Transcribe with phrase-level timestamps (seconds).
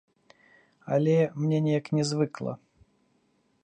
[0.95, 2.53] Але мне неяк нязвыкла.